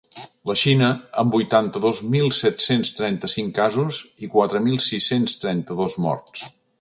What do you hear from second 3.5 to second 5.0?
casos i quatre mil